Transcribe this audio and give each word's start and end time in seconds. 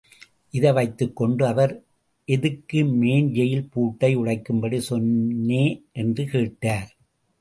இதை 0.49 0.71
வைத்துக் 0.71 1.15
கொண்டு 1.15 1.45
அவர் 1.45 1.83
எதுக்கு 2.25 2.85
மேன் 2.85 3.27
ஜெயில் 3.31 3.69
பூட்டை 3.71 4.17
உடைக்கும்படி 4.17 4.81
சொன்னே? 4.89 5.83
என்று 5.91 6.25
கேட்டார். 6.25 6.97